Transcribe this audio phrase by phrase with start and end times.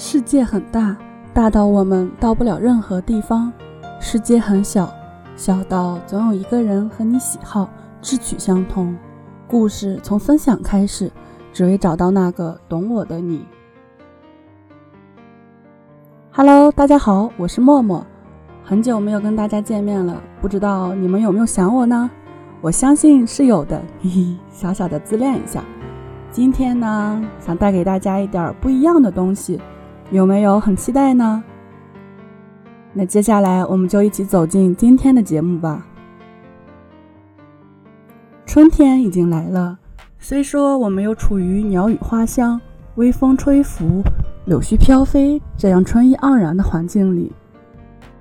[0.00, 0.96] 世界很大，
[1.34, 3.50] 大到我们到不了任何地方；
[3.98, 4.88] 世界很小，
[5.34, 7.68] 小到总有一个人和你喜好、
[8.00, 8.96] 志趣相同。
[9.48, 11.10] 故事从分享开始，
[11.52, 13.44] 只为找到那个懂我的你。
[16.30, 18.06] Hello，大家好，我是默默，
[18.62, 22.08] 很久没有跟大家见面了，不知道你们有没有想我呢？
[22.60, 25.64] 我相信是有的，嘿嘿，小小的自恋一下。
[26.30, 29.60] 今天呢，想带给大家一点不一样的东西，
[30.10, 31.42] 有没有很期待呢？
[32.94, 35.86] 那接下来我们就一起走进今天的节目吧。
[38.46, 39.78] 春天已经来了，
[40.18, 42.58] 虽说我们又处于鸟语花香、
[42.94, 44.02] 微风吹拂、
[44.46, 47.30] 柳絮飘飞这样春意盎然的环境里，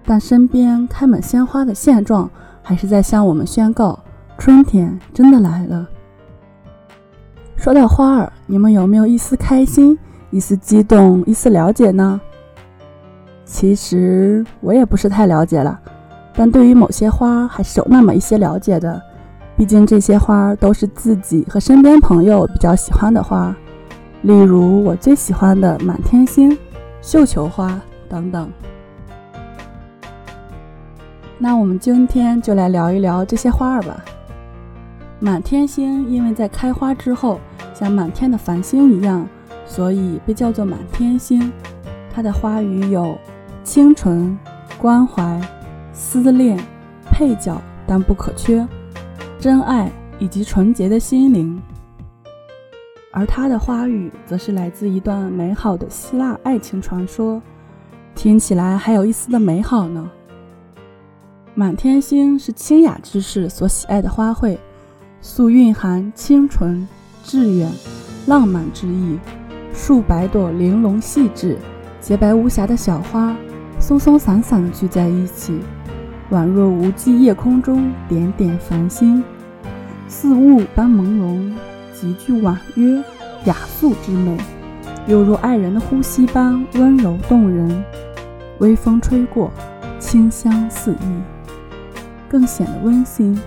[0.06, 2.30] 但身边开满鲜花的现状，
[2.62, 3.98] 还是在向我们宣告：
[4.38, 5.88] 春天真的来了。
[7.56, 9.98] 说到花儿，你们有没有一丝开心、
[10.38, 12.22] 一丝激动、一丝了解呢？
[13.44, 15.80] 其实我也不是太了解了，
[16.36, 19.02] 但对于某些花还是有那么一些了解的。
[19.58, 23.52] 毕竟这些花都是自己和身边朋友比较喜欢的花，
[24.22, 26.56] 例如我最喜欢的满天星、
[27.02, 28.48] 绣球花等等。
[31.40, 34.06] 那我们今天就来聊一聊这些花儿吧。
[35.20, 37.40] 满天星因为在开花之后
[37.74, 39.28] 像满天的繁星一样，
[39.68, 41.52] 所以被叫做满天星。
[42.12, 43.16] 它的花语有
[43.64, 44.36] 清纯、
[44.80, 45.40] 关怀、
[45.94, 46.58] 思恋、
[47.12, 48.68] 配角但不可缺、
[49.40, 51.62] 真爱以及纯洁的心灵。
[53.12, 57.42] 而它的花语则是来自一段美好的希腊爱情传说，
[58.16, 60.10] 听起来还有一丝的美好呢。
[61.54, 64.58] 满天星是清雅之士所喜爱的花卉。
[65.20, 66.88] 素蕴含清纯、
[67.24, 67.70] 致远、
[68.28, 69.18] 浪漫之意。
[69.74, 71.58] 数百朵玲珑细致、
[72.00, 73.36] 洁白无瑕的小花，
[73.80, 75.60] 松松散散地聚在一起，
[76.32, 79.24] 宛若无际夜空中点点繁星，
[80.08, 81.52] 似雾般朦胧，
[81.94, 83.04] 极具婉约
[83.46, 84.38] 雅素之美，
[85.06, 87.84] 犹如爱人的呼吸般温柔动人。
[88.60, 89.52] 微风吹过，
[90.00, 91.22] 清香四溢，
[92.28, 93.40] 更显得温馨。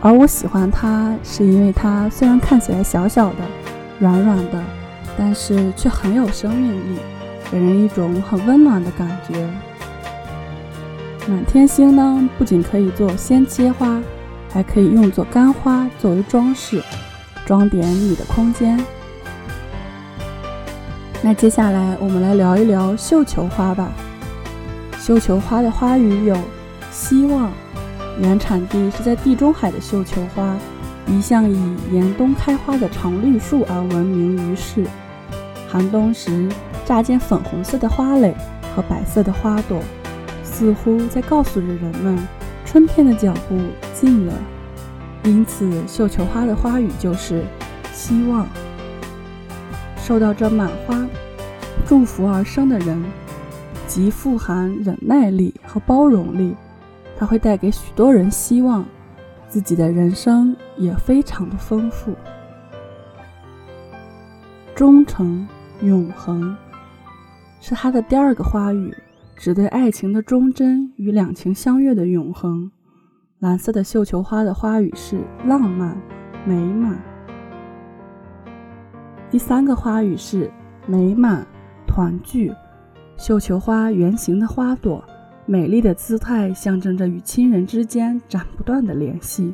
[0.00, 3.36] 而我喜欢它，是因为它虽然看起来小小的、
[4.02, 4.60] 软软的，
[5.16, 6.98] 但是却很有生命力，
[7.48, 9.48] 给人一种很温暖的感觉。
[11.28, 14.02] 满天星呢，不仅可以做鲜切花，
[14.52, 16.82] 还可以用作干花作为装饰，
[17.46, 18.76] 装点你的空间。
[21.22, 23.92] 那接下来我们来聊一聊绣球花吧。
[24.98, 26.36] 绣球花的花语有
[26.90, 27.52] 希望。
[28.18, 30.56] 原产地是在地中海的绣球花，
[31.06, 34.86] 一向以严冬开花的常绿树而闻名于世。
[35.68, 36.48] 寒冬时，
[36.84, 38.34] 乍见粉红色的花蕾
[38.74, 39.80] 和白色的花朵，
[40.44, 42.18] 似乎在告诉着人们，
[42.64, 43.58] 春天的脚步
[43.94, 44.34] 近了。
[45.24, 47.44] 因此，绣球花的花语就是
[47.92, 48.46] 希望。
[49.96, 51.06] 受到这满花
[51.86, 53.02] 祝福而生的人，
[53.86, 56.54] 极富含忍耐力和包容力。
[57.16, 58.84] 它会带给许多人希望，
[59.52, 62.16] 自己的人生也非常的丰富。
[64.74, 65.46] 忠诚、
[65.82, 66.56] 永恒，
[67.60, 68.96] 是它的第二个花语，
[69.36, 72.70] 指对爱情的忠贞与两情相悦的永恒。
[73.40, 76.00] 蓝色的绣球花的花语是浪漫、
[76.46, 76.98] 美满。
[79.28, 80.50] 第三个花语是
[80.86, 81.46] 美满、
[81.86, 82.50] 团聚。
[83.18, 85.04] 绣球花圆形的花朵。
[85.44, 89.52] 美丽的姿态象征着与亲人之间斩不断的联系，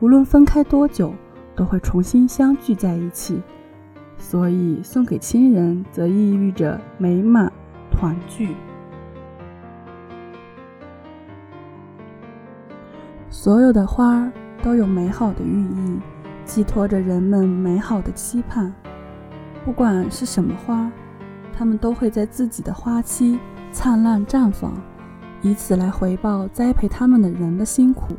[0.00, 1.14] 无论分开多久，
[1.56, 3.40] 都会重新相聚在一起。
[4.18, 7.50] 所以，送给亲人则寓意着美满
[7.90, 8.54] 团聚。
[13.30, 14.30] 所有的花
[14.62, 16.00] 都有美好的寓意，
[16.44, 18.72] 寄托着人们美好的期盼。
[19.64, 20.92] 不管是什么花，
[21.52, 23.38] 它们都会在自己的花期
[23.72, 24.72] 灿烂绽放。
[25.42, 28.14] 以此来回报栽培他们的人的辛苦，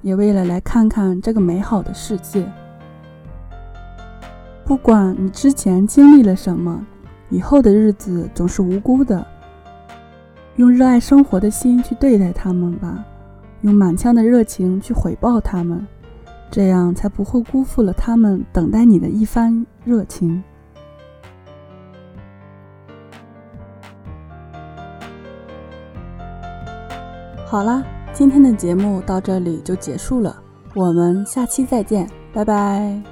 [0.00, 2.50] 也为了来看看这个美好的世界。
[4.64, 6.86] 不管你之前经历了什么，
[7.30, 9.26] 以后的日子总是无辜的。
[10.56, 13.04] 用热爱生活的心去对待他们吧，
[13.62, 15.84] 用满腔的热情去回报他们，
[16.50, 20.42] 这样才不会辜负了他们等待你的一番热情。
[27.52, 27.84] 好啦，
[28.14, 30.34] 今天的节目到这里就结束了，
[30.74, 33.11] 我们下期再见，拜拜。